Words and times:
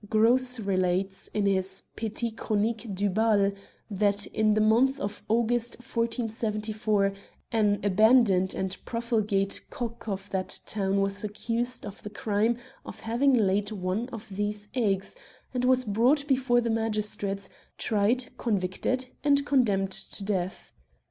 Gross 0.09 0.59
relates, 0.59 1.27
in 1.31 1.45
his 1.45 1.83
Petite 1.95 2.35
Chronique 2.35 2.91
de 2.95 3.07
Bdle, 3.07 3.55
that 3.91 4.25
in 4.25 4.55
the 4.55 4.59
month 4.59 4.99
of 4.99 5.21
August 5.27 5.75
1474, 5.75 7.13
an 7.51 7.79
abandoned 7.83 8.55
and 8.55 8.75
profligate 8.83 9.61
cock 9.69 10.07
of 10.07 10.27
that 10.31 10.59
town 10.65 11.01
was 11.01 11.23
accused 11.23 11.85
of 11.85 12.01
the 12.01 12.09
crime 12.09 12.57
of 12.83 13.01
having 13.01 13.35
laid 13.35 13.71
one 13.71 14.09
of 14.09 14.27
these 14.35 14.69
eggs, 14.73 15.15
and 15.53 15.65
was 15.65 15.85
brought 15.85 16.27
before 16.27 16.61
the 16.61 16.71
magistrates, 16.71 17.47
tried, 17.77 18.35
convicted, 18.39 19.05
and 19.23 19.45
condemned 19.45 19.91
to 19.91 20.23
death. 20.25 20.71